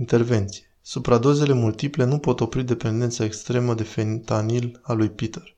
Intervenție. 0.00 0.64
Supradozele 0.82 1.52
multiple 1.52 2.04
nu 2.04 2.18
pot 2.18 2.40
opri 2.40 2.64
dependența 2.64 3.24
extremă 3.24 3.74
de 3.74 3.82
fentanil 3.82 4.80
a 4.82 4.92
lui 4.92 5.10
Peter. 5.10 5.56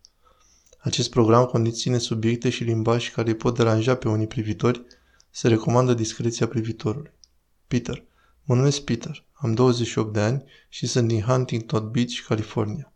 Acest 0.78 1.10
program 1.10 1.44
condiține 1.44 1.98
subiecte 1.98 2.50
și 2.50 2.64
limbaj 2.64 3.10
care 3.10 3.28
îi 3.28 3.36
pot 3.36 3.56
deranja 3.56 3.96
pe 3.96 4.08
unii 4.08 4.26
privitori, 4.26 4.84
se 5.30 5.48
recomandă 5.48 5.94
discreția 5.94 6.48
privitorului. 6.48 7.10
Peter. 7.68 8.04
Mă 8.44 8.54
numesc 8.54 8.80
Peter, 8.80 9.24
am 9.32 9.54
28 9.54 10.12
de 10.12 10.20
ani 10.20 10.44
și 10.68 10.86
sunt 10.86 11.08
din 11.08 11.20
Huntington 11.20 11.90
Beach, 11.90 12.24
California. 12.26 12.92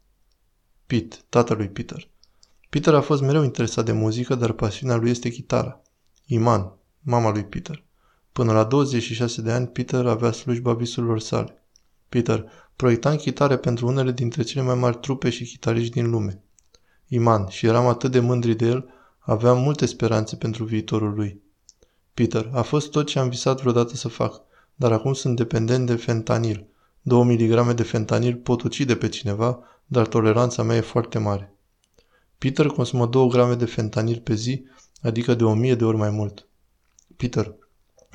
Pete, 0.87 1.17
tatălui 1.29 1.69
Peter. 1.69 2.09
Peter 2.69 2.95
a 2.95 3.01
fost 3.01 3.23
mereu 3.23 3.43
interesat 3.43 3.85
de 3.85 3.93
muzică, 3.93 4.35
dar 4.35 4.53
pasiunea 4.53 4.97
lui 4.97 5.11
este 5.11 5.29
chitara. 5.29 5.83
Iman, 6.25 6.73
mama 7.01 7.31
lui 7.31 7.45
Peter. 7.45 7.86
Până 8.37 8.53
la 8.53 8.65
26 8.65 9.43
de 9.43 9.51
ani, 9.51 9.67
Peter 9.67 10.07
avea 10.07 10.33
slujba 10.33 10.75
visurilor 10.75 11.21
sale. 11.21 11.63
Peter, 12.09 12.51
proiectam 12.77 13.17
chitare 13.17 13.57
pentru 13.57 13.87
unele 13.87 14.13
dintre 14.13 14.43
cele 14.43 14.65
mai 14.65 14.75
mari 14.75 14.97
trupe 14.97 15.31
și 15.31 15.45
chitariști 15.45 15.93
din 15.93 16.11
lume. 16.11 16.43
Iman, 17.07 17.47
și 17.49 17.67
eram 17.67 17.87
atât 17.87 18.11
de 18.11 18.21
mândri 18.21 18.55
de 18.55 18.67
el, 18.67 18.89
aveam 19.19 19.63
multe 19.63 19.87
speranțe 19.87 20.37
pentru 20.37 20.65
viitorul 20.65 21.15
lui. 21.15 21.41
Peter, 22.15 22.51
a 22.53 22.63
fost 22.63 22.91
tot 22.91 23.07
ce 23.07 23.19
am 23.19 23.29
visat 23.29 23.61
vreodată 23.61 23.95
să 23.95 24.09
fac, 24.09 24.43
dar 24.75 24.93
acum 24.93 25.13
sunt 25.13 25.37
dependent 25.37 25.87
de 25.87 25.95
fentanil. 25.95 26.67
2 27.03 27.25
mg 27.25 27.73
de 27.73 27.83
fentanil 27.83 28.37
pot 28.37 28.63
ucide 28.63 28.97
pe 28.97 29.09
cineva, 29.09 29.59
dar 29.87 30.07
toleranța 30.07 30.63
mea 30.63 30.77
e 30.77 30.81
foarte 30.81 31.19
mare. 31.19 31.55
Peter 32.39 32.67
consumă 32.67 33.07
2 33.07 33.29
grame 33.29 33.55
de 33.55 33.65
fentanil 33.65 34.21
pe 34.21 34.35
zi, 34.35 34.65
adică 35.03 35.35
de 35.35 35.45
1000 35.45 35.75
de 35.75 35.85
ori 35.85 35.97
mai 35.97 36.11
mult. 36.11 36.49
Peter, 37.17 37.55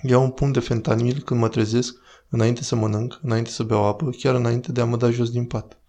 iau 0.04 0.24
un 0.24 0.30
pumn 0.30 0.52
de 0.52 0.60
fentanil 0.60 1.22
când 1.22 1.40
mă 1.40 1.48
trezesc, 1.48 1.96
înainte 2.30 2.64
să 2.64 2.76
mănânc, 2.76 3.20
înainte 3.24 3.50
să 3.50 3.64
beau 3.64 3.84
apă, 3.84 4.10
chiar 4.10 4.36
înainte 4.36 4.72
de 4.72 4.82
a 4.82 4.86
mă 4.86 4.98
da 4.98 5.10
jos 5.10 5.32
din 5.32 5.46
pat. 5.46 5.80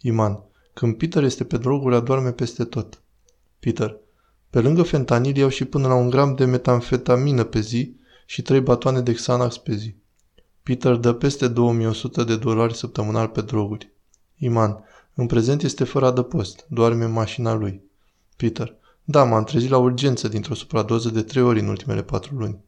Iman, 0.00 0.42
când 0.74 0.96
Peter 0.96 1.22
este 1.22 1.44
pe 1.44 1.56
droguri, 1.56 1.94
adorme 1.94 2.32
peste 2.32 2.64
tot. 2.64 3.02
Peter, 3.58 3.96
pe 4.50 4.60
lângă 4.60 4.82
fentanil 4.82 5.36
iau 5.36 5.48
și 5.48 5.64
până 5.64 5.88
la 5.88 5.94
un 5.94 6.10
gram 6.10 6.34
de 6.34 6.44
metamfetamină 6.44 7.44
pe 7.44 7.60
zi 7.60 7.96
și 8.26 8.42
trei 8.42 8.60
batoane 8.60 9.00
de 9.00 9.12
Xanax 9.12 9.56
pe 9.56 9.74
zi. 9.74 9.96
Peter 10.62 10.94
dă 10.94 11.12
peste 11.12 11.48
2100 11.48 12.24
de 12.24 12.36
dolari 12.36 12.74
săptămânal 12.74 13.28
pe 13.28 13.40
droguri. 13.40 13.92
Iman, 14.36 14.84
în 15.14 15.26
prezent 15.26 15.62
este 15.62 15.84
fără 15.84 16.06
adăpost, 16.06 16.66
doarme 16.68 17.04
în 17.04 17.12
mașina 17.12 17.54
lui. 17.54 17.82
Peter, 18.36 18.76
da, 19.04 19.24
m-am 19.24 19.44
trezit 19.44 19.70
la 19.70 19.78
urgență 19.78 20.28
dintr-o 20.28 20.54
supradoză 20.54 21.08
de 21.08 21.22
trei 21.22 21.42
ori 21.42 21.60
în 21.60 21.68
ultimele 21.68 22.02
patru 22.02 22.34
luni. 22.34 22.64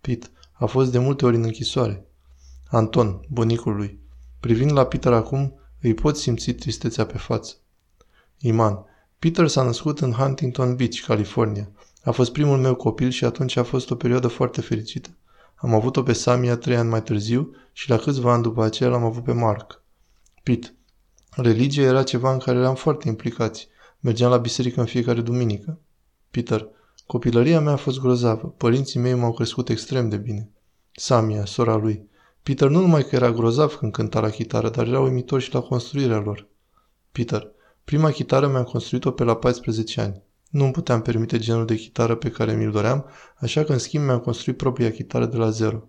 Pete, 0.00 0.26
a 0.64 0.66
fost 0.66 0.92
de 0.92 0.98
multe 0.98 1.26
ori 1.26 1.36
în 1.36 1.42
închisoare. 1.42 2.06
Anton, 2.66 3.20
bunicul 3.28 3.76
lui. 3.76 4.00
Privind 4.40 4.72
la 4.72 4.86
Peter 4.86 5.12
acum, 5.12 5.58
îi 5.80 5.94
pot 5.94 6.16
simți 6.16 6.50
tristețea 6.50 7.06
pe 7.06 7.18
față. 7.18 7.54
Iman, 8.38 8.84
Peter 9.18 9.48
s-a 9.48 9.62
născut 9.62 10.00
în 10.00 10.12
Huntington 10.12 10.76
Beach, 10.76 11.00
California. 11.06 11.70
A 12.02 12.10
fost 12.10 12.32
primul 12.32 12.58
meu 12.58 12.74
copil 12.74 13.10
și 13.10 13.24
atunci 13.24 13.56
a 13.56 13.62
fost 13.62 13.90
o 13.90 13.94
perioadă 13.94 14.28
foarte 14.28 14.60
fericită. 14.60 15.16
Am 15.54 15.74
avut-o 15.74 16.02
pe 16.02 16.12
Samia 16.12 16.56
trei 16.56 16.76
ani 16.76 16.88
mai 16.88 17.02
târziu 17.02 17.54
și 17.72 17.88
la 17.88 17.96
câțiva 17.96 18.32
ani 18.32 18.42
după 18.42 18.64
aceea 18.64 18.88
l-am 18.88 19.04
avut 19.04 19.24
pe 19.24 19.32
Mark. 19.32 19.82
Pete, 20.42 20.74
religia 21.30 21.82
era 21.82 22.02
ceva 22.02 22.32
în 22.32 22.38
care 22.38 22.58
eram 22.58 22.74
foarte 22.74 23.08
implicați. 23.08 23.68
Mergeam 24.00 24.30
la 24.30 24.36
biserică 24.36 24.80
în 24.80 24.86
fiecare 24.86 25.20
duminică. 25.20 25.78
Peter, 26.30 26.68
copilăria 27.06 27.60
mea 27.60 27.72
a 27.72 27.76
fost 27.76 28.00
grozavă. 28.00 28.54
Părinții 28.56 29.00
mei 29.00 29.14
m-au 29.14 29.32
crescut 29.32 29.68
extrem 29.68 30.08
de 30.08 30.16
bine. 30.16 30.48
Samia, 30.96 31.44
sora 31.44 31.76
lui. 31.76 32.08
Peter 32.42 32.68
nu 32.68 32.80
numai 32.80 33.02
că 33.02 33.14
era 33.14 33.32
grozav 33.32 33.74
când 33.74 33.92
cânta 33.92 34.20
la 34.20 34.28
chitară, 34.28 34.70
dar 34.70 34.86
era 34.86 35.00
uimitor 35.00 35.40
și 35.40 35.54
la 35.54 35.60
construirea 35.60 36.18
lor. 36.18 36.46
Peter, 37.12 37.50
prima 37.84 38.10
chitară 38.10 38.48
mi-am 38.48 38.64
construit-o 38.64 39.10
pe 39.10 39.24
la 39.24 39.36
14 39.36 40.00
ani. 40.00 40.22
Nu 40.50 40.64
îmi 40.64 40.72
puteam 40.72 41.02
permite 41.02 41.38
genul 41.38 41.66
de 41.66 41.74
chitară 41.74 42.14
pe 42.14 42.30
care 42.30 42.52
mi-l 42.52 42.70
doream, 42.70 43.04
așa 43.36 43.64
că 43.64 43.72
în 43.72 43.78
schimb 43.78 44.04
mi-am 44.04 44.18
construit 44.18 44.56
propria 44.56 44.90
chitară 44.90 45.26
de 45.26 45.36
la 45.36 45.50
zero. 45.50 45.88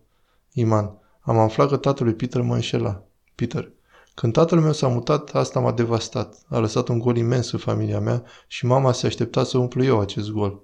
Iman, 0.52 0.92
am 1.20 1.38
aflat 1.38 1.70
că 1.70 1.78
tatăl 1.78 2.06
lui 2.06 2.16
Peter 2.16 2.42
mă 2.42 2.54
înșela. 2.54 3.04
Peter, 3.36 3.72
când 4.14 4.34
tatăl 4.34 4.60
meu 4.60 4.74
s-a 4.74 4.88
mutat, 4.88 5.30
asta 5.30 5.60
m-a 5.60 5.72
devastat. 5.72 6.44
A 6.48 6.58
lăsat 6.58 6.88
un 6.88 7.00
gol 7.00 7.18
imens 7.18 7.52
în 7.52 7.60
familia 7.60 8.00
mea 8.00 8.24
și 8.48 8.66
mama 8.66 8.92
se 8.92 9.06
aștepta 9.06 9.44
să 9.44 9.58
umplu 9.58 9.84
eu 9.84 10.00
acest 10.00 10.32
gol. 10.32 10.62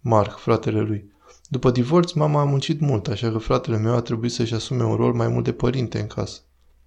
Mark, 0.00 0.38
fratele 0.38 0.80
lui. 0.80 1.12
După 1.48 1.70
divorț, 1.70 2.12
mama 2.12 2.40
a 2.40 2.44
muncit 2.44 2.80
mult, 2.80 3.08
așa 3.08 3.30
că 3.30 3.38
fratele 3.38 3.78
meu 3.78 3.94
a 3.94 4.00
trebuit 4.00 4.32
să-și 4.32 4.54
asume 4.54 4.84
un 4.84 4.96
rol 4.96 5.12
mai 5.12 5.28
mult 5.28 5.44
de 5.44 5.52
părinte 5.52 6.00
în 6.00 6.06
casă. 6.06 6.40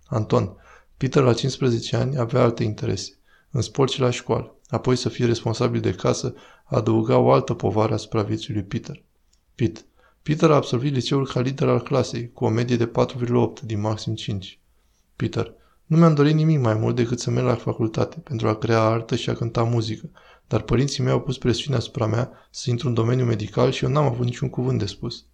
Anton. 0.05 0.55
Peter 0.97 1.23
la 1.23 1.33
15 1.33 1.95
ani 1.95 2.17
avea 2.17 2.41
alte 2.41 2.63
interese. 2.63 3.11
În 3.51 3.61
sport 3.61 3.91
și 3.91 3.99
la 3.99 4.09
școală. 4.09 4.55
Apoi 4.69 4.95
să 4.95 5.09
fie 5.09 5.25
responsabil 5.25 5.81
de 5.81 5.91
casă 5.91 6.33
adăuga 6.63 7.17
o 7.17 7.31
altă 7.31 7.53
povară 7.53 7.93
asupra 7.93 8.21
vieții 8.21 8.53
lui 8.53 8.63
Peter. 8.63 9.03
Pete. 9.55 9.81
Peter 10.23 10.51
a 10.51 10.55
absolvit 10.55 10.93
liceul 10.93 11.27
ca 11.27 11.39
lider 11.39 11.67
al 11.67 11.81
clasei, 11.81 12.31
cu 12.31 12.45
o 12.45 12.49
medie 12.49 12.75
de 12.75 12.87
4,8 12.87 13.61
din 13.63 13.79
maxim 13.79 14.15
5. 14.15 14.59
Peter. 15.15 15.53
Nu 15.85 15.97
mi-am 15.97 16.13
dorit 16.13 16.35
nimic 16.35 16.59
mai 16.59 16.73
mult 16.73 16.95
decât 16.95 17.19
să 17.19 17.29
merg 17.29 17.45
la 17.45 17.55
facultate, 17.55 18.19
pentru 18.19 18.47
a 18.47 18.55
crea 18.55 18.81
artă 18.81 19.15
și 19.15 19.29
a 19.29 19.33
cânta 19.33 19.63
muzică, 19.63 20.09
dar 20.47 20.61
părinții 20.61 21.03
mei 21.03 21.11
au 21.11 21.21
pus 21.21 21.37
presiune 21.37 21.77
asupra 21.77 22.05
mea 22.05 22.31
să 22.51 22.69
intru 22.69 22.87
în 22.87 22.93
domeniul 22.93 23.27
medical 23.27 23.71
și 23.71 23.83
eu 23.83 23.89
n-am 23.89 24.05
avut 24.05 24.25
niciun 24.25 24.49
cuvânt 24.49 24.79
de 24.79 24.85
spus. 24.85 25.25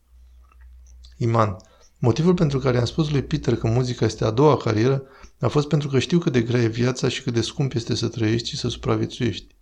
Iman. 1.17 1.57
Motivul 1.97 2.33
pentru 2.33 2.59
care 2.59 2.77
am 2.77 2.85
spus 2.85 3.09
lui 3.09 3.23
Peter 3.23 3.55
că 3.55 3.67
muzica 3.67 4.05
este 4.05 4.25
a 4.25 4.31
doua 4.31 4.57
carieră 4.57 5.03
a 5.39 5.47
fost 5.47 5.67
pentru 5.67 5.87
că 5.87 5.99
știu 5.99 6.19
cât 6.19 6.31
de 6.31 6.41
grea 6.41 6.61
e 6.61 6.67
viața 6.67 7.07
și 7.07 7.23
cât 7.23 7.33
de 7.33 7.41
scump 7.41 7.73
este 7.73 7.95
să 7.95 8.07
trăiești 8.07 8.49
și 8.49 8.57
să 8.57 8.69
supraviețuiești. 8.69 9.55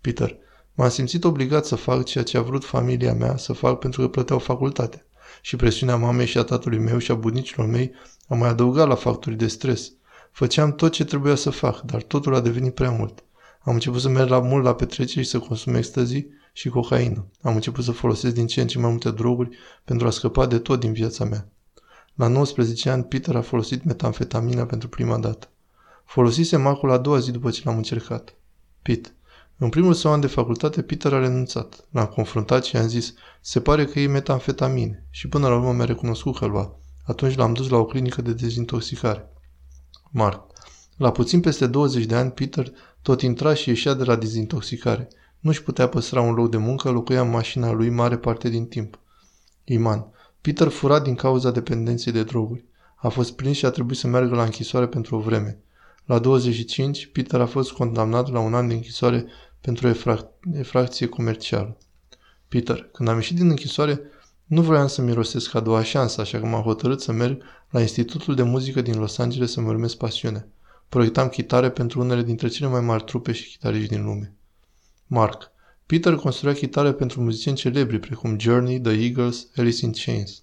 Peter. 0.00 0.36
M-am 0.74 0.88
simțit 0.88 1.24
obligat 1.24 1.66
să 1.66 1.74
fac 1.74 2.04
ceea 2.04 2.24
ce 2.24 2.36
a 2.36 2.42
vrut 2.42 2.64
familia 2.64 3.14
mea 3.14 3.36
să 3.36 3.52
fac 3.52 3.78
pentru 3.78 4.00
că 4.00 4.08
plăteau 4.08 4.38
facultatea. 4.38 5.06
Și 5.40 5.56
presiunea 5.56 5.96
mamei 5.96 6.26
și 6.26 6.38
a 6.38 6.42
tatălui 6.42 6.78
meu 6.78 6.98
și 6.98 7.10
a 7.10 7.14
bunicilor 7.14 7.66
mei 7.66 7.92
a 8.28 8.34
mai 8.34 8.48
adăugat 8.48 8.88
la 8.88 8.94
factorii 8.94 9.38
de 9.38 9.46
stres. 9.46 9.92
Făceam 10.30 10.72
tot 10.72 10.92
ce 10.92 11.04
trebuia 11.04 11.34
să 11.34 11.50
fac, 11.50 11.80
dar 11.80 12.02
totul 12.02 12.34
a 12.34 12.40
devenit 12.40 12.74
prea 12.74 12.90
mult. 12.90 13.24
Am 13.64 13.74
început 13.74 14.00
să 14.00 14.08
merg 14.08 14.28
la 14.28 14.40
mult 14.40 14.64
la 14.64 14.74
petreceri 14.74 15.24
și 15.24 15.30
să 15.30 15.38
consum 15.38 15.74
extazii 15.74 16.28
și 16.52 16.68
cocaină. 16.68 17.26
Am 17.42 17.54
început 17.54 17.84
să 17.84 17.92
folosesc 17.92 18.34
din 18.34 18.46
ce 18.46 18.60
în 18.60 18.66
ce 18.66 18.78
mai 18.78 18.90
multe 18.90 19.10
droguri 19.10 19.56
pentru 19.84 20.06
a 20.06 20.10
scăpa 20.10 20.46
de 20.46 20.58
tot 20.58 20.80
din 20.80 20.92
viața 20.92 21.24
mea. 21.24 21.48
La 22.14 22.26
19 22.26 22.90
ani, 22.90 23.04
Peter 23.04 23.36
a 23.36 23.40
folosit 23.40 23.84
metamfetamina 23.84 24.64
pentru 24.66 24.88
prima 24.88 25.18
dată. 25.18 25.48
Folosise 26.04 26.56
macul 26.56 26.90
a 26.90 26.98
doua 26.98 27.18
zi 27.18 27.30
după 27.30 27.50
ce 27.50 27.60
l-am 27.64 27.76
încercat. 27.76 28.34
Pete. 28.82 29.14
În 29.56 29.68
primul 29.68 29.94
său 29.94 30.12
an 30.12 30.20
de 30.20 30.26
facultate, 30.26 30.82
Peter 30.82 31.12
a 31.12 31.18
renunțat. 31.18 31.86
L-am 31.90 32.06
confruntat 32.06 32.64
și 32.64 32.74
i-am 32.74 32.88
zis, 32.88 33.14
se 33.40 33.60
pare 33.60 33.84
că 33.84 34.00
e 34.00 34.06
metamfetamine. 34.06 35.06
Și 35.10 35.28
până 35.28 35.48
la 35.48 35.54
urmă 35.54 35.72
mi-a 35.72 35.84
recunoscut 35.84 36.38
că 36.38 36.46
lua. 36.46 36.78
Atunci 37.04 37.36
l-am 37.36 37.52
dus 37.52 37.68
la 37.68 37.76
o 37.76 37.84
clinică 37.84 38.22
de 38.22 38.32
dezintoxicare. 38.32 39.32
Mark. 40.10 40.52
La 40.96 41.10
puțin 41.10 41.40
peste 41.40 41.66
20 41.66 42.04
de 42.04 42.14
ani, 42.14 42.30
Peter 42.30 42.72
tot 43.04 43.22
intra 43.22 43.54
și 43.54 43.68
ieșea 43.68 43.94
de 43.94 44.04
la 44.04 44.16
dezintoxicare. 44.16 45.08
Nu-și 45.40 45.62
putea 45.62 45.88
păstra 45.88 46.20
un 46.20 46.34
loc 46.34 46.50
de 46.50 46.56
muncă, 46.56 46.90
locuia 46.90 47.20
în 47.20 47.30
mașina 47.30 47.72
lui 47.72 47.88
mare 47.90 48.16
parte 48.16 48.48
din 48.48 48.66
timp. 48.66 48.98
Iman. 49.64 50.06
Peter 50.40 50.68
fura 50.68 51.00
din 51.00 51.14
cauza 51.14 51.50
dependenței 51.50 52.12
de 52.12 52.22
droguri. 52.22 52.64
A 52.96 53.08
fost 53.08 53.32
prins 53.32 53.56
și 53.56 53.64
a 53.64 53.70
trebuit 53.70 53.98
să 53.98 54.06
meargă 54.06 54.34
la 54.34 54.42
închisoare 54.42 54.86
pentru 54.86 55.16
o 55.16 55.18
vreme. 55.18 55.58
La 56.04 56.18
25, 56.18 57.06
Peter 57.06 57.40
a 57.40 57.46
fost 57.46 57.72
condamnat 57.72 58.30
la 58.30 58.38
un 58.38 58.54
an 58.54 58.68
de 58.68 58.74
închisoare 58.74 59.26
pentru 59.60 59.88
efrac- 59.88 60.40
efracție 60.52 61.06
comercială. 61.06 61.76
Peter, 62.48 62.88
când 62.92 63.08
am 63.08 63.16
ieșit 63.16 63.36
din 63.36 63.48
închisoare, 63.48 64.00
nu 64.44 64.62
vroiam 64.62 64.86
să 64.86 65.02
mirosesc 65.02 65.54
a 65.54 65.60
doua 65.60 65.82
șansă, 65.82 66.20
așa 66.20 66.38
că 66.38 66.46
m-am 66.46 66.62
hotărât 66.62 67.00
să 67.00 67.12
merg 67.12 67.42
la 67.70 67.80
Institutul 67.80 68.34
de 68.34 68.42
Muzică 68.42 68.80
din 68.80 68.98
Los 68.98 69.18
Angeles 69.18 69.52
să-mi 69.52 69.68
urmez 69.68 69.94
pasiunea. 69.94 70.48
Proiectam 70.94 71.28
chitare 71.28 71.70
pentru 71.70 72.00
unele 72.00 72.22
dintre 72.22 72.48
cele 72.48 72.68
mai 72.68 72.80
mari 72.80 73.04
trupe 73.04 73.32
și 73.32 73.48
chitariști 73.48 73.88
din 73.88 74.04
lume. 74.04 74.34
Mark. 75.06 75.50
Peter 75.86 76.14
construia 76.14 76.54
chitare 76.54 76.92
pentru 76.92 77.20
muzicieni 77.20 77.56
celebri 77.56 77.98
precum 77.98 78.38
Journey, 78.38 78.80
The 78.80 78.92
Eagles, 78.92 79.48
Alice 79.56 79.84
in 79.84 79.92
Chains. 79.92 80.42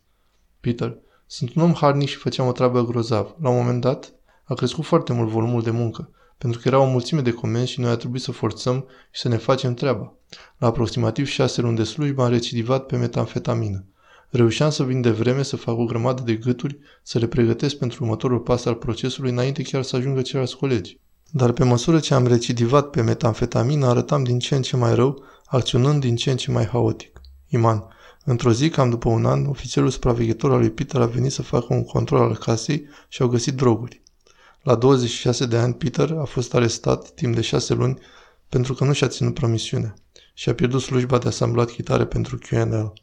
Peter. 0.59 0.97
Sunt 1.25 1.55
un 1.55 1.61
om 1.61 1.73
harnic 1.73 2.07
și 2.07 2.15
făceam 2.15 2.47
o 2.47 2.51
treabă 2.51 2.85
grozavă. 2.85 3.37
La 3.41 3.49
un 3.49 3.55
moment 3.55 3.81
dat, 3.81 4.13
a 4.43 4.53
crescut 4.53 4.85
foarte 4.85 5.13
mult 5.13 5.29
volumul 5.29 5.61
de 5.61 5.71
muncă, 5.71 6.09
pentru 6.37 6.59
că 6.59 6.67
era 6.67 6.79
o 6.79 6.89
mulțime 6.89 7.21
de 7.21 7.31
comenzi 7.31 7.71
și 7.71 7.79
noi 7.79 7.91
a 7.91 7.95
trebuit 7.95 8.21
să 8.21 8.31
forțăm 8.31 8.85
și 9.11 9.21
să 9.21 9.27
ne 9.27 9.37
facem 9.37 9.73
treaba. 9.73 10.13
La 10.57 10.67
aproximativ 10.67 11.27
șase 11.27 11.61
luni 11.61 11.75
de 11.75 11.83
slujbă 11.83 12.23
am 12.23 12.29
recidivat 12.29 12.85
pe 12.85 12.97
metamfetamină. 12.97 13.85
Reușeam 14.33 14.69
să 14.69 14.83
vin 14.83 15.01
de 15.01 15.09
vreme 15.09 15.43
să 15.43 15.55
fac 15.55 15.77
o 15.77 15.85
grămadă 15.85 16.21
de 16.21 16.35
gâturi, 16.35 16.79
să 17.03 17.19
le 17.19 17.27
pregătesc 17.27 17.75
pentru 17.75 18.03
următorul 18.03 18.39
pas 18.39 18.65
al 18.65 18.75
procesului 18.75 19.31
înainte 19.31 19.61
chiar 19.61 19.83
să 19.83 19.95
ajungă 19.95 20.21
ceilalți 20.21 20.57
colegi. 20.57 20.99
Dar 21.31 21.51
pe 21.51 21.63
măsură 21.63 21.99
ce 21.99 22.13
am 22.13 22.27
recidivat 22.27 22.89
pe 22.89 23.01
metamfetamină, 23.01 23.85
arătam 23.85 24.23
din 24.23 24.39
ce 24.39 24.55
în 24.55 24.61
ce 24.61 24.75
mai 24.75 24.95
rău, 24.95 25.23
acționând 25.45 26.01
din 26.01 26.15
ce 26.15 26.31
în 26.31 26.37
ce 26.37 26.51
mai 26.51 26.65
haotic. 26.65 27.21
Iman. 27.47 27.83
Într-o 28.25 28.51
zi, 28.51 28.69
cam 28.69 28.89
după 28.89 29.09
un 29.09 29.25
an, 29.25 29.45
ofițerul 29.45 29.89
supraveghetor 29.89 30.51
al 30.51 30.59
lui 30.59 30.71
Peter 30.71 31.01
a 31.01 31.05
venit 31.05 31.31
să 31.31 31.41
facă 31.41 31.73
un 31.73 31.83
control 31.83 32.21
al 32.21 32.37
casei 32.37 32.87
și 33.07 33.21
au 33.21 33.27
găsit 33.27 33.53
droguri. 33.53 34.01
La 34.61 34.75
26 34.75 35.45
de 35.45 35.57
ani, 35.57 35.73
Peter 35.73 36.11
a 36.11 36.23
fost 36.23 36.53
arestat 36.53 37.09
timp 37.09 37.35
de 37.35 37.41
șase 37.41 37.73
luni 37.73 37.99
pentru 38.49 38.73
că 38.73 38.83
nu 38.83 38.93
și-a 38.93 39.07
ținut 39.07 39.33
promisiunea 39.33 39.93
și 40.33 40.49
a 40.49 40.53
pierdut 40.53 40.81
slujba 40.81 41.17
de 41.17 41.27
asamblat 41.27 41.69
chitare 41.69 42.05
pentru 42.05 42.37
QNL. 42.37 42.93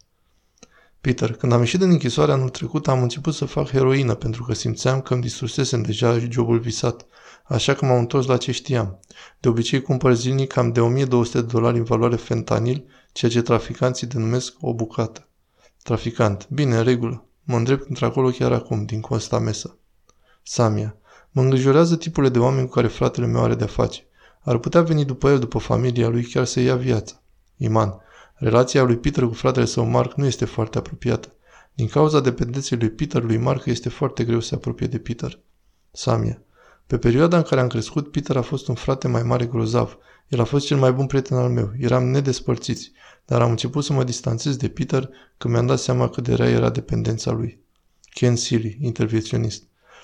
Peter, 1.08 1.32
când 1.32 1.52
am 1.52 1.60
ieșit 1.60 1.78
din 1.78 1.90
închisoare 1.90 2.32
anul 2.32 2.48
trecut, 2.48 2.88
am 2.88 3.02
început 3.02 3.34
să 3.34 3.44
fac 3.44 3.68
heroină 3.68 4.14
pentru 4.14 4.44
că 4.44 4.54
simțeam 4.54 5.00
că 5.00 5.12
îmi 5.12 5.22
distrusesem 5.22 5.82
deja 5.82 6.18
jobul 6.30 6.58
visat, 6.58 7.06
așa 7.44 7.74
că 7.74 7.84
m-am 7.84 7.98
întors 7.98 8.26
la 8.26 8.36
ce 8.36 8.52
știam. 8.52 9.00
De 9.40 9.48
obicei 9.48 9.82
cumpăr 9.82 10.14
zilnic 10.14 10.52
cam 10.52 10.72
de 10.72 10.80
1200 10.80 11.40
de 11.40 11.46
dolari 11.46 11.78
în 11.78 11.84
valoare 11.84 12.16
fentanil, 12.16 12.84
ceea 13.12 13.30
ce 13.30 13.42
traficanții 13.42 14.06
denumesc 14.06 14.54
o 14.60 14.74
bucată. 14.74 15.28
Traficant. 15.82 16.48
Bine, 16.50 16.76
în 16.76 16.84
regulă. 16.84 17.26
Mă 17.42 17.56
îndrept 17.56 17.88
într-acolo 17.88 18.28
chiar 18.28 18.52
acum, 18.52 18.84
din 18.84 19.00
Costa 19.00 19.38
Mesa. 19.38 19.76
Samia. 20.42 20.96
Mă 21.30 21.42
îngrijorează 21.42 21.96
tipurile 21.96 22.32
de 22.32 22.38
oameni 22.38 22.66
cu 22.66 22.72
care 22.72 22.86
fratele 22.86 23.26
meu 23.26 23.42
are 23.42 23.54
de-a 23.54 23.66
face. 23.66 24.06
Ar 24.40 24.58
putea 24.58 24.82
veni 24.82 25.04
după 25.04 25.30
el, 25.30 25.38
după 25.38 25.58
familia 25.58 26.08
lui, 26.08 26.22
chiar 26.22 26.44
să 26.44 26.60
ia 26.60 26.76
viața. 26.76 27.22
Iman. 27.56 28.00
Relația 28.38 28.82
lui 28.82 28.96
Peter 28.96 29.24
cu 29.24 29.34
fratele 29.34 29.64
său 29.64 29.84
Mark 29.84 30.14
nu 30.14 30.26
este 30.26 30.44
foarte 30.44 30.78
apropiată. 30.78 31.32
Din 31.74 31.86
cauza 31.86 32.20
dependenței 32.20 32.78
lui 32.78 32.90
Peter, 32.90 33.22
lui 33.22 33.36
Mark 33.36 33.64
este 33.64 33.88
foarte 33.88 34.24
greu 34.24 34.40
să 34.40 34.46
se 34.48 34.54
apropie 34.54 34.86
de 34.86 34.98
Peter. 34.98 35.38
Samia. 35.90 36.42
Pe 36.86 36.98
perioada 36.98 37.36
în 37.36 37.42
care 37.42 37.60
am 37.60 37.66
crescut, 37.66 38.10
Peter 38.10 38.36
a 38.36 38.42
fost 38.42 38.68
un 38.68 38.74
frate 38.74 39.08
mai 39.08 39.22
mare 39.22 39.46
grozav. 39.46 39.98
El 40.28 40.40
a 40.40 40.44
fost 40.44 40.66
cel 40.66 40.76
mai 40.76 40.92
bun 40.92 41.06
prieten 41.06 41.36
al 41.36 41.48
meu. 41.50 41.72
Eram 41.78 42.04
nedespărțiți, 42.04 42.92
dar 43.24 43.42
am 43.42 43.50
început 43.50 43.84
să 43.84 43.92
mă 43.92 44.04
distanțez 44.04 44.56
de 44.56 44.68
Peter 44.68 45.08
când 45.36 45.54
mi-am 45.54 45.66
dat 45.66 45.78
seama 45.78 46.08
cât 46.08 46.24
de 46.24 46.34
rea 46.34 46.48
era 46.48 46.70
dependența 46.70 47.30
lui. 47.30 47.60
Ken 48.02 48.36
Silly, 48.36 48.78
intervenționist. 48.80 49.62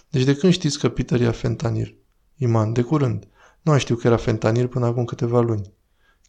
Deci 0.08 0.24
de 0.24 0.36
când 0.36 0.52
știți 0.52 0.78
că 0.78 0.88
Peter 0.88 1.20
ia 1.20 1.32
fentanil? 1.32 1.96
Iman, 2.36 2.72
de 2.72 2.82
curând. 2.82 3.28
Nu 3.62 3.78
știu 3.78 3.96
că 3.96 4.06
era 4.06 4.16
fentanil 4.16 4.68
până 4.68 4.86
acum 4.86 5.04
câteva 5.04 5.40
luni. 5.40 5.72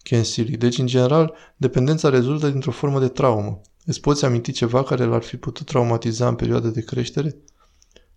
Ken 0.07 0.23
Silly. 0.23 0.57
Deci, 0.57 0.77
în 0.77 0.87
general, 0.87 1.33
dependența 1.57 2.09
rezultă 2.09 2.49
dintr-o 2.49 2.71
formă 2.71 2.99
de 2.99 3.07
traumă. 3.07 3.61
Îți 3.85 4.01
poți 4.01 4.25
aminti 4.25 4.51
ceva 4.51 4.83
care 4.83 5.03
l-ar 5.03 5.21
fi 5.21 5.37
putut 5.37 5.65
traumatiza 5.65 6.27
în 6.27 6.35
perioada 6.35 6.69
de 6.69 6.83
creștere? 6.83 7.35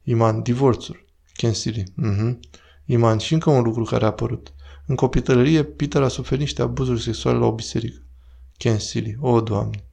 Iman, 0.02 0.42
divorțul. 0.42 1.04
Ken 1.34 1.52
Silly. 1.52 1.84
Mhm. 1.94 2.40
Iman, 2.84 3.18
și 3.18 3.32
încă 3.32 3.50
un 3.50 3.62
lucru 3.62 3.84
care 3.84 4.04
a 4.04 4.06
apărut. 4.06 4.52
În 4.86 4.94
copilărie, 4.94 5.62
Peter 5.62 6.02
a 6.02 6.08
suferit 6.08 6.40
niște 6.40 6.62
abuzuri 6.62 7.02
sexuale 7.02 7.38
la 7.38 7.46
o 7.46 7.52
biserică. 7.52 8.02
Ken 8.56 8.78
Silly. 8.78 9.16
O, 9.20 9.40
Doamne. 9.40 9.84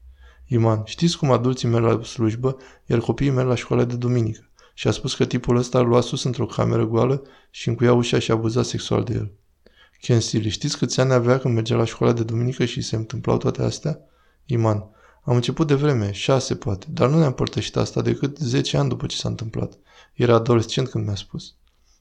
Iman, 0.48 0.82
știți 0.86 1.18
cum 1.18 1.32
adulții 1.32 1.68
merg 1.68 1.86
la 1.86 2.04
slujbă, 2.04 2.58
iar 2.86 3.00
copiii 3.00 3.30
merg 3.30 3.48
la 3.48 3.56
școala 3.56 3.84
de 3.84 3.96
duminică 3.96 4.50
și 4.74 4.88
a 4.88 4.92
spus 4.92 5.16
că 5.16 5.26
tipul 5.26 5.56
ăsta 5.56 5.82
l-a 5.82 6.02
sus 6.02 6.24
într-o 6.24 6.46
cameră 6.46 6.86
goală 6.86 7.24
și 7.50 7.70
încuia 7.70 7.94
ușa 7.94 8.20
și 8.20 8.32
a 8.32 8.34
abuzat 8.34 8.66
sexual 8.66 9.04
de 9.04 9.14
el. 9.14 9.32
Ken 10.02 10.20
Silly, 10.20 10.50
știți 10.50 10.78
câți 10.78 11.00
ani 11.00 11.14
avea 11.14 11.40
când 11.40 11.54
mergea 11.54 11.76
la 11.76 11.86
școala 11.86 12.14
de 12.14 12.24
duminică 12.24 12.66
și 12.66 12.82
se 12.82 12.96
întâmplau 12.96 13.38
toate 13.38 13.62
astea? 13.62 14.00
Iman, 14.46 14.84
am 15.24 15.36
început 15.36 15.68
de 15.68 15.74
vreme, 15.74 16.12
șase 16.12 16.56
poate, 16.56 16.86
dar 16.90 17.10
nu 17.10 17.20
ne-am 17.20 17.34
părtășit 17.34 17.76
asta 17.76 18.02
decât 18.02 18.38
zece 18.38 18.78
ani 18.78 18.90
după 18.90 19.06
ce 19.06 19.18
s-a 19.18 19.30
întâmplat. 19.30 19.74
Era 20.14 20.34
adolescent 20.34 20.88
când 20.88 21.06
mi-a 21.06 21.16
spus. 21.16 21.54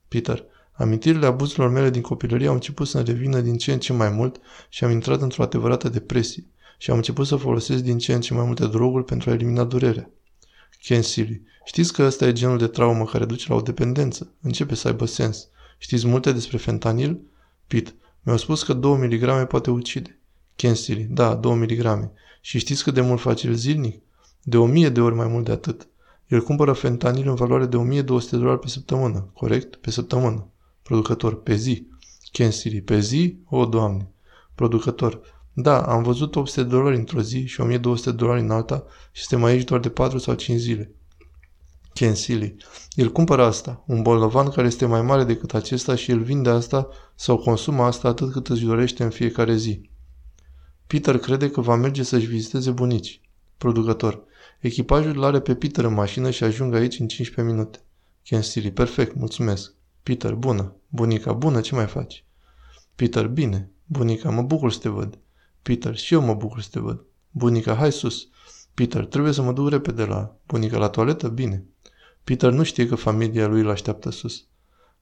Peter, 0.08 0.44
amintirile 0.72 1.26
abuzurilor 1.26 1.70
mele 1.70 1.90
din 1.90 2.02
copilărie 2.02 2.46
au 2.46 2.54
început 2.54 2.86
să-mi 2.86 3.04
revină 3.04 3.40
din 3.40 3.56
ce 3.56 3.72
în 3.72 3.78
ce 3.78 3.92
mai 3.92 4.10
mult 4.10 4.40
și 4.68 4.84
am 4.84 4.90
intrat 4.90 5.20
într-o 5.20 5.42
adevărată 5.42 5.88
depresie 5.88 6.46
și 6.78 6.90
am 6.90 6.96
început 6.96 7.26
să 7.26 7.36
folosesc 7.36 7.82
din 7.82 7.98
ce 7.98 8.14
în 8.14 8.20
ce 8.20 8.34
mai 8.34 8.44
multe 8.44 8.66
droguri 8.66 9.04
pentru 9.04 9.30
a 9.30 9.32
elimina 9.32 9.64
durerea. 9.64 10.10
Ken 10.82 11.02
Silly, 11.02 11.42
știți 11.64 11.92
că 11.92 12.02
ăsta 12.02 12.26
e 12.26 12.32
genul 12.32 12.58
de 12.58 12.66
traumă 12.66 13.04
care 13.04 13.24
duce 13.24 13.46
la 13.48 13.54
o 13.54 13.60
dependență. 13.60 14.32
Începe 14.40 14.74
să 14.74 14.88
aibă 14.88 15.04
sens. 15.04 15.48
Știți 15.78 16.06
multe 16.06 16.32
despre 16.32 16.56
fentanil? 16.56 17.20
Pit, 17.66 17.94
mi-au 18.22 18.36
spus 18.36 18.62
că 18.62 18.72
2 18.72 18.96
mg 18.96 19.46
poate 19.46 19.70
ucide. 19.70 20.18
Ken 20.56 20.74
Silly, 20.74 21.02
da, 21.02 21.34
2 21.34 21.54
mg. 21.54 22.10
Și 22.40 22.58
știți 22.58 22.82
cât 22.82 22.94
de 22.94 23.00
mult 23.00 23.20
face 23.20 23.46
el 23.46 23.54
zilnic? 23.54 24.02
De 24.42 24.56
1000 24.56 24.88
de 24.88 25.00
ori 25.00 25.14
mai 25.14 25.26
mult 25.26 25.44
de 25.44 25.52
atât. 25.52 25.88
El 26.26 26.40
cumpără 26.40 26.72
fentanil 26.72 27.28
în 27.28 27.34
valoare 27.34 27.66
de 27.66 27.76
1200 27.76 28.36
de 28.36 28.42
dolari 28.42 28.60
pe 28.60 28.68
săptămână, 28.68 29.30
corect? 29.34 29.76
Pe 29.76 29.90
săptămână. 29.90 30.48
Producător, 30.82 31.42
pe 31.42 31.54
zi. 31.54 31.86
Ken 32.32 32.50
Silly, 32.50 32.80
pe 32.80 33.00
zi? 33.00 33.38
O, 33.48 33.66
Doamne. 33.66 34.08
Producător, 34.54 35.20
da, 35.52 35.82
am 35.82 36.02
văzut 36.02 36.36
800 36.36 36.62
de 36.62 36.68
dolari 36.68 36.96
într-o 36.96 37.20
zi 37.20 37.46
și 37.46 37.60
1200 37.60 38.10
de 38.10 38.16
dolari 38.16 38.40
în 38.40 38.50
alta 38.50 38.84
și 39.12 39.24
suntem 39.24 39.46
aici 39.46 39.64
doar 39.64 39.80
de 39.80 39.88
4 39.88 40.18
sau 40.18 40.34
5 40.34 40.60
zile. 40.60 40.94
Ken 41.94 42.14
Silly. 42.14 42.56
El 42.94 43.12
cumpără 43.12 43.44
asta, 43.44 43.84
un 43.86 44.02
bolnavan 44.02 44.50
care 44.50 44.66
este 44.66 44.86
mai 44.86 45.02
mare 45.02 45.24
decât 45.24 45.54
acesta 45.54 45.94
și 45.94 46.10
el 46.10 46.22
vinde 46.22 46.50
asta 46.50 46.88
sau 47.14 47.38
consumă 47.38 47.82
asta 47.82 48.08
atât 48.08 48.32
cât 48.32 48.48
își 48.48 48.64
dorește 48.64 49.02
în 49.02 49.10
fiecare 49.10 49.56
zi. 49.56 49.90
Peter 50.86 51.18
crede 51.18 51.50
că 51.50 51.60
va 51.60 51.74
merge 51.74 52.02
să-și 52.02 52.26
viziteze 52.26 52.70
bunici. 52.70 53.20
Producător. 53.58 54.22
Echipajul 54.60 55.16
îl 55.16 55.24
are 55.24 55.40
pe 55.40 55.54
Peter 55.54 55.84
în 55.84 55.92
mașină 55.92 56.30
și 56.30 56.44
ajung 56.44 56.74
aici 56.74 56.98
în 56.98 57.08
15 57.08 57.54
minute. 57.54 57.78
Ken 58.22 58.42
Silly. 58.42 58.72
Perfect, 58.72 59.14
mulțumesc. 59.14 59.74
Peter. 60.02 60.34
Bună. 60.34 60.76
Bunica. 60.88 61.32
Bună, 61.32 61.60
ce 61.60 61.74
mai 61.74 61.86
faci? 61.86 62.24
Peter. 62.94 63.26
Bine. 63.26 63.70
Bunica. 63.86 64.30
Mă 64.30 64.42
bucur 64.42 64.72
să 64.72 64.78
te 64.78 64.88
văd. 64.88 65.18
Peter, 65.62 65.96
și 65.96 66.14
eu 66.14 66.20
mă 66.20 66.34
bucur 66.34 66.60
să 66.60 66.68
te 66.70 66.80
văd. 66.80 67.04
Bunica, 67.30 67.74
hai 67.74 67.92
sus. 67.92 68.28
Peter, 68.74 69.06
trebuie 69.06 69.32
să 69.32 69.42
mă 69.42 69.52
duc 69.52 69.68
repede 69.68 70.04
la... 70.04 70.36
Bunica, 70.46 70.78
la 70.78 70.88
toaletă? 70.88 71.28
Bine. 71.28 71.64
Peter 72.24 72.52
nu 72.52 72.62
știe 72.62 72.86
că 72.86 72.94
familia 72.94 73.46
lui 73.46 73.60
îl 73.60 73.70
așteaptă 73.70 74.10
sus. 74.10 74.44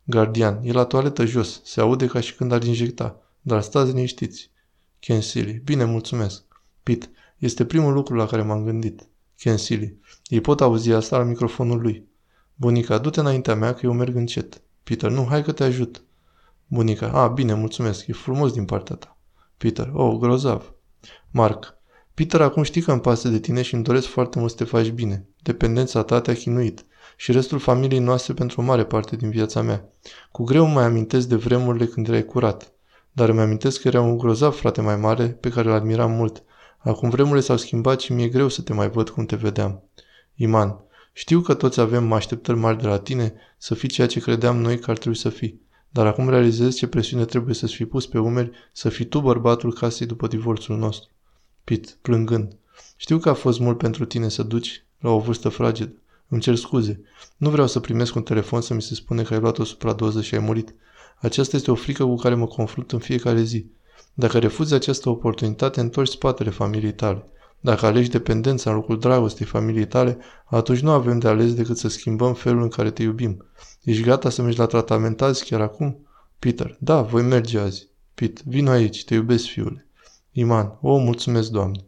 Gardian, 0.04 0.60
e 0.62 0.72
la 0.72 0.84
toaletă 0.84 1.24
jos. 1.24 1.60
Se 1.64 1.80
aude 1.80 2.06
ca 2.06 2.20
și 2.20 2.34
când 2.34 2.52
ar 2.52 2.62
injecta. 2.62 3.20
Dar 3.40 3.60
stați 3.60 3.90
liniștiți. 3.90 4.50
Ken 4.98 5.20
Silly, 5.20 5.60
bine, 5.64 5.84
mulțumesc. 5.84 6.44
Pete, 6.82 7.10
este 7.38 7.64
primul 7.64 7.92
lucru 7.92 8.14
la 8.14 8.26
care 8.26 8.42
m-am 8.42 8.64
gândit. 8.64 9.08
Ken 9.36 9.56
Silly, 9.56 10.00
ei 10.26 10.40
pot 10.40 10.60
auzi 10.60 10.92
asta 10.92 11.18
la 11.18 11.24
microfonul 11.24 11.80
lui. 11.80 12.08
Bunica, 12.54 12.98
du-te 12.98 13.20
înaintea 13.20 13.54
mea 13.54 13.74
că 13.74 13.80
eu 13.86 13.92
merg 13.92 14.16
încet. 14.16 14.62
Peter, 14.82 15.10
nu, 15.10 15.26
hai 15.26 15.42
că 15.42 15.52
te 15.52 15.64
ajut. 15.64 16.02
Bunica, 16.66 17.10
a, 17.10 17.28
bine, 17.28 17.54
mulțumesc, 17.54 18.06
e 18.06 18.12
frumos 18.12 18.52
din 18.52 18.64
partea 18.64 18.96
ta. 18.96 19.16
Peter. 19.56 19.90
Oh, 19.92 20.18
grozav. 20.18 20.74
Mark. 21.30 21.76
Peter, 22.14 22.40
acum 22.40 22.62
știi 22.62 22.82
că 22.82 22.92
îmi 22.92 23.00
pasă 23.00 23.28
de 23.28 23.38
tine 23.38 23.62
și 23.62 23.74
îmi 23.74 23.82
doresc 23.82 24.06
foarte 24.06 24.38
mult 24.38 24.50
să 24.50 24.56
te 24.56 24.64
faci 24.64 24.90
bine. 24.90 25.26
Dependența 25.42 26.02
ta 26.02 26.20
te-a 26.20 26.34
chinuit. 26.34 26.84
Și 27.16 27.32
restul 27.32 27.58
familiei 27.58 27.98
noastre 27.98 28.34
pentru 28.34 28.60
o 28.60 28.64
mare 28.64 28.84
parte 28.84 29.16
din 29.16 29.30
viața 29.30 29.62
mea. 29.62 29.88
Cu 30.30 30.44
greu 30.44 30.66
mai 30.66 30.84
amintesc 30.84 31.28
de 31.28 31.36
vremurile 31.36 31.86
când 31.86 32.08
erai 32.08 32.24
curat. 32.24 32.72
Dar 33.12 33.28
îmi 33.28 33.40
amintesc 33.40 33.80
că 33.80 33.88
era 33.88 34.00
un 34.00 34.18
grozav 34.18 34.54
frate 34.54 34.80
mai 34.80 34.96
mare 34.96 35.26
pe 35.26 35.48
care 35.48 35.68
îl 35.68 35.74
admiram 35.74 36.10
mult. 36.10 36.42
Acum 36.78 37.10
vremurile 37.10 37.40
s-au 37.40 37.56
schimbat 37.56 38.00
și 38.00 38.12
mi-e 38.12 38.28
greu 38.28 38.48
să 38.48 38.62
te 38.62 38.72
mai 38.72 38.90
văd 38.90 39.08
cum 39.08 39.26
te 39.26 39.36
vedeam. 39.36 39.82
Iman. 40.34 40.76
Știu 41.12 41.40
că 41.40 41.54
toți 41.54 41.80
avem 41.80 42.12
așteptări 42.12 42.58
mari 42.58 42.80
de 42.80 42.86
la 42.86 42.98
tine 42.98 43.34
să 43.58 43.74
fii 43.74 43.88
ceea 43.88 44.06
ce 44.06 44.20
credeam 44.20 44.60
noi 44.60 44.78
că 44.78 44.90
ar 44.90 44.98
trebui 44.98 45.18
să 45.18 45.28
fii. 45.28 45.60
Dar 45.88 46.06
acum 46.06 46.28
realizezi 46.28 46.76
ce 46.76 46.86
presiune 46.86 47.24
trebuie 47.24 47.54
să-ți 47.54 47.74
fi 47.74 47.84
pus 47.84 48.06
pe 48.06 48.18
umeri 48.18 48.50
să 48.72 48.88
fii 48.88 49.04
tu 49.04 49.20
bărbatul 49.20 49.72
casei 49.72 50.06
după 50.06 50.26
divorțul 50.26 50.76
nostru. 50.76 51.10
Pit, 51.64 51.98
plângând. 52.02 52.56
Știu 52.96 53.18
că 53.18 53.28
a 53.28 53.34
fost 53.34 53.60
mult 53.60 53.78
pentru 53.78 54.04
tine 54.04 54.28
să 54.28 54.42
duci 54.42 54.84
la 55.00 55.10
o 55.10 55.18
vârstă 55.18 55.48
fragedă. 55.48 55.94
Îmi 56.28 56.40
cer 56.40 56.56
scuze. 56.56 57.00
Nu 57.36 57.50
vreau 57.50 57.66
să 57.66 57.80
primesc 57.80 58.14
un 58.14 58.22
telefon 58.22 58.60
să 58.60 58.74
mi 58.74 58.82
se 58.82 58.94
spune 58.94 59.22
că 59.22 59.34
ai 59.34 59.40
luat 59.40 59.58
o 59.58 59.64
supradoză 59.64 60.22
și 60.22 60.34
ai 60.34 60.40
murit. 60.40 60.74
Aceasta 61.16 61.56
este 61.56 61.70
o 61.70 61.74
frică 61.74 62.04
cu 62.04 62.14
care 62.14 62.34
mă 62.34 62.46
confrunt 62.46 62.92
în 62.92 62.98
fiecare 62.98 63.42
zi. 63.42 63.66
Dacă 64.14 64.38
refuzi 64.38 64.74
această 64.74 65.08
oportunitate, 65.08 65.80
întorci 65.80 66.10
spatele 66.10 66.50
familiei 66.50 66.94
tale. 66.94 67.26
Dacă 67.60 67.86
alegi 67.86 68.10
dependența 68.10 68.70
în 68.70 68.76
locul 68.76 68.98
dragostei 68.98 69.46
familiei 69.46 69.86
tale, 69.86 70.18
atunci 70.44 70.80
nu 70.80 70.90
avem 70.90 71.18
de 71.18 71.28
ales 71.28 71.54
decât 71.54 71.76
să 71.76 71.88
schimbăm 71.88 72.34
felul 72.34 72.62
în 72.62 72.68
care 72.68 72.90
te 72.90 73.02
iubim. 73.02 73.44
Ești 73.82 74.02
gata 74.02 74.30
să 74.30 74.42
mergi 74.42 74.58
la 74.58 74.66
tratament 74.66 75.22
azi, 75.22 75.44
chiar 75.44 75.60
acum? 75.60 76.06
Peter, 76.38 76.76
da, 76.78 77.02
voi 77.02 77.22
merge 77.22 77.58
azi. 77.58 77.88
Pit, 78.14 78.42
vin 78.44 78.68
aici, 78.68 79.04
te 79.04 79.14
iubesc, 79.14 79.44
fiule. 79.44 79.86
Iman, 80.32 80.78
o, 80.80 80.96
mulțumesc, 80.96 81.50
Doamne. 81.50 81.84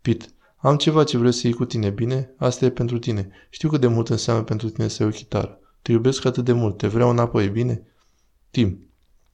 Pit, 0.00 0.32
am 0.56 0.76
ceva 0.76 1.04
ce 1.04 1.16
vreau 1.16 1.32
să 1.32 1.46
iei 1.46 1.56
cu 1.56 1.64
tine, 1.64 1.90
bine? 1.90 2.34
Asta 2.36 2.64
e 2.64 2.70
pentru 2.70 2.98
tine. 2.98 3.30
Știu 3.50 3.68
cât 3.68 3.80
de 3.80 3.86
mult 3.86 4.08
înseamnă 4.08 4.42
pentru 4.42 4.68
tine 4.68 4.88
să 4.88 5.02
iei 5.02 5.12
o 5.12 5.14
chitară. 5.14 5.60
Te 5.82 5.92
iubesc 5.92 6.24
atât 6.24 6.44
de 6.44 6.52
mult, 6.52 6.76
te 6.76 6.86
vreau 6.86 7.10
înapoi, 7.10 7.48
bine? 7.48 7.82
Tim. 8.50 8.78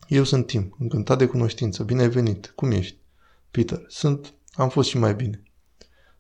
Eu 0.08 0.24
sunt 0.24 0.46
Tim, 0.46 0.76
încântat 0.78 1.18
de 1.18 1.26
cunoștință. 1.26 1.82
Bine 1.82 2.02
ai 2.02 2.08
venit. 2.08 2.52
Cum 2.54 2.70
ești? 2.70 2.98
Peter. 3.50 3.84
Sunt. 3.88 4.34
Am 4.52 4.68
fost 4.68 4.88
și 4.88 4.98
mai 4.98 5.14
bine. 5.14 5.42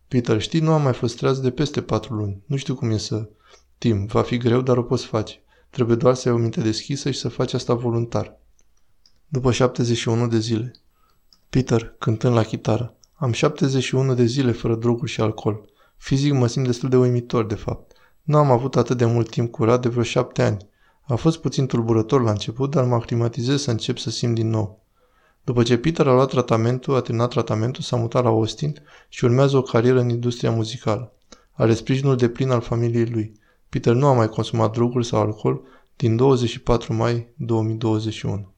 Peter, 0.08 0.40
știi, 0.40 0.60
nu 0.60 0.72
am 0.72 0.82
mai 0.82 0.92
fost 0.92 1.16
treaz 1.16 1.40
de 1.40 1.50
peste 1.50 1.82
patru 1.82 2.14
luni. 2.14 2.42
Nu 2.46 2.56
știu 2.56 2.74
cum 2.74 2.90
e 2.90 2.96
să... 2.96 3.28
Tim, 3.78 4.06
va 4.06 4.22
fi 4.22 4.36
greu, 4.36 4.60
dar 4.60 4.76
o 4.76 4.82
poți 4.82 5.06
face. 5.06 5.42
Trebuie 5.70 5.96
doar 5.96 6.14
să 6.14 6.28
ai 6.28 6.34
o 6.34 6.38
minte 6.38 6.60
deschisă 6.60 7.10
și 7.10 7.18
să 7.18 7.28
faci 7.28 7.52
asta 7.52 7.74
voluntar. 7.74 8.38
După 9.28 9.52
71 9.52 10.28
de 10.28 10.38
zile. 10.38 10.72
Peter, 11.54 11.94
cântând 11.98 12.34
la 12.34 12.42
chitară. 12.42 12.94
Am 13.14 13.32
71 13.32 14.14
de 14.14 14.24
zile 14.24 14.52
fără 14.52 14.74
droguri 14.74 15.10
și 15.10 15.20
alcool. 15.20 15.64
Fizic 15.96 16.32
mă 16.32 16.46
simt 16.46 16.66
destul 16.66 16.88
de 16.88 16.96
uimitor, 16.96 17.46
de 17.46 17.54
fapt. 17.54 17.92
Nu 18.22 18.36
am 18.36 18.50
avut 18.50 18.76
atât 18.76 18.96
de 18.96 19.04
mult 19.04 19.30
timp 19.30 19.50
curat 19.50 19.82
de 19.82 19.88
vreo 19.88 20.02
șapte 20.02 20.42
ani. 20.42 20.68
A 21.02 21.14
fost 21.14 21.40
puțin 21.40 21.66
tulburător 21.66 22.22
la 22.22 22.30
început, 22.30 22.70
dar 22.70 22.84
mă 22.84 22.94
aclimatizez 22.94 23.62
să 23.62 23.70
încep 23.70 23.98
să 23.98 24.10
simt 24.10 24.34
din 24.34 24.48
nou. 24.48 24.82
După 25.44 25.62
ce 25.62 25.78
Peter 25.78 26.06
a 26.06 26.12
luat 26.12 26.28
tratamentul, 26.28 26.94
a 26.94 27.00
terminat 27.00 27.30
tratamentul, 27.30 27.82
s-a 27.82 27.96
mutat 27.96 28.22
la 28.22 28.28
Austin 28.28 28.82
și 29.08 29.24
urmează 29.24 29.56
o 29.56 29.62
carieră 29.62 30.00
în 30.00 30.08
industria 30.08 30.50
muzicală. 30.50 31.12
Are 31.52 31.74
sprijinul 31.74 32.16
de 32.16 32.28
plin 32.28 32.50
al 32.50 32.60
familiei 32.60 33.06
lui. 33.06 33.40
Peter 33.68 33.94
nu 33.94 34.06
a 34.06 34.12
mai 34.12 34.28
consumat 34.28 34.72
droguri 34.72 35.06
sau 35.06 35.20
alcool 35.20 35.62
din 35.96 36.16
24 36.16 36.94
mai 36.94 37.34
2021. 37.36 38.53